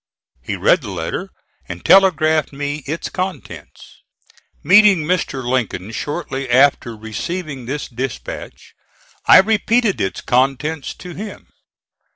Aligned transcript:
He 0.41 0.55
read 0.55 0.81
the 0.81 0.89
letter 0.89 1.29
and 1.69 1.85
telegraphed 1.85 2.51
me 2.51 2.77
its 2.87 3.07
contents. 3.07 4.01
Meeting 4.63 5.03
Mr. 5.03 5.47
Lincoln 5.47 5.91
shortly 5.91 6.49
after 6.49 6.97
receiving 6.97 7.67
this 7.67 7.87
dispatch, 7.87 8.73
I 9.27 9.37
repeated 9.41 10.01
its 10.01 10.21
contents 10.21 10.95
to 10.95 11.13
him. 11.13 11.49